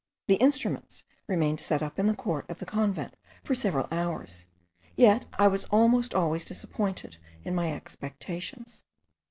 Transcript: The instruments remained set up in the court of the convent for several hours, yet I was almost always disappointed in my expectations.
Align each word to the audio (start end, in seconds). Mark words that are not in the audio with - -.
The 0.25 0.37
instruments 0.37 1.03
remained 1.27 1.59
set 1.59 1.83
up 1.83 1.99
in 1.99 2.07
the 2.07 2.15
court 2.15 2.49
of 2.49 2.57
the 2.57 2.65
convent 2.65 3.13
for 3.43 3.53
several 3.53 3.87
hours, 3.91 4.47
yet 4.95 5.27
I 5.33 5.47
was 5.47 5.65
almost 5.65 6.15
always 6.15 6.43
disappointed 6.43 7.17
in 7.43 7.53
my 7.53 7.71
expectations. 7.71 8.83